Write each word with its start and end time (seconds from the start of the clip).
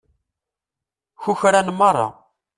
Kukran 1.21 1.67
merra. 1.79 2.07